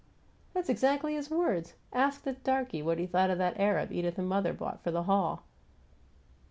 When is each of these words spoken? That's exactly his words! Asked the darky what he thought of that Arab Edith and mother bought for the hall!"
That's 0.55 0.67
exactly 0.67 1.13
his 1.13 1.29
words! 1.29 1.75
Asked 1.93 2.23
the 2.23 2.33
darky 2.33 2.81
what 2.81 2.97
he 2.97 3.05
thought 3.05 3.29
of 3.29 3.37
that 3.37 3.59
Arab 3.59 3.91
Edith 3.91 4.17
and 4.17 4.27
mother 4.27 4.51
bought 4.51 4.83
for 4.83 4.89
the 4.89 5.03
hall!" 5.03 5.43